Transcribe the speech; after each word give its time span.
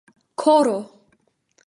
koro 0.41 0.79